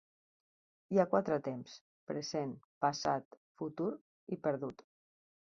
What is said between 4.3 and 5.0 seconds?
i perdut.